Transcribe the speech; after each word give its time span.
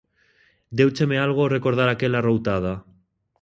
Déucheme 0.79 1.17
algo 1.23 1.39
ao 1.41 1.53
recordar 1.57 1.89
aquela 1.89 2.17
arroutada. 2.19 2.73